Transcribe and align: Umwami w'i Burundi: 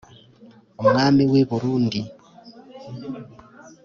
Umwami 0.81 1.21
w'i 1.31 1.43
Burundi: 1.49 1.99